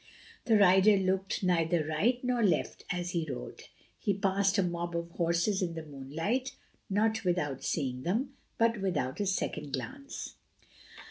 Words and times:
The 0.45 0.57
rider 0.57 0.97
looked 0.97 1.43
neither 1.43 1.85
right 1.85 2.19
nor 2.23 2.41
left 2.41 2.85
as 2.89 3.11
he 3.11 3.27
rode. 3.29 3.65
He 3.99 4.15
passed 4.15 4.57
a 4.57 4.63
mob 4.63 4.95
of 4.97 5.11
horses 5.11 5.61
in 5.61 5.75
the 5.75 5.85
moonlight, 5.85 6.53
not 6.89 7.23
without 7.23 7.63
seeing 7.63 8.01
them, 8.01 8.33
but 8.57 8.79
without 8.81 9.19
a 9.19 9.27
second 9.27 9.73
glance. 9.73 10.37